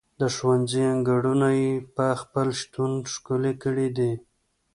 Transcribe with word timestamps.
د 0.19 0.21
ښوونځي 0.35 0.81
انګړونه 0.93 1.49
یې 1.61 1.71
په 1.95 2.05
خپل 2.21 2.47
شتون 2.61 2.91
ښکلي 3.13 3.53
کړي 3.63 3.87
دي. 3.97 4.13